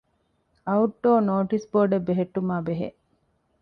އައުޓްޑޯ 0.67 1.11
ނޯޓިސް 1.27 1.67
ބޯޑެއް 1.71 2.05
ބެހެއްޓުމާއި 2.07 2.63
ބެހޭ 2.67 2.89